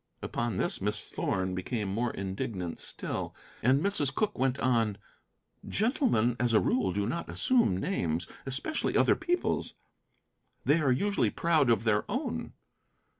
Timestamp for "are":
10.81-10.91